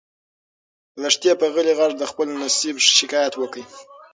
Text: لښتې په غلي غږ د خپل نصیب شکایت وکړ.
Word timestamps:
لښتې 1.01 1.31
په 1.39 1.47
غلي 1.53 1.73
غږ 1.79 1.91
د 1.97 2.03
خپل 2.11 2.27
نصیب 2.41 2.75
شکایت 2.97 3.33
وکړ. 3.37 3.61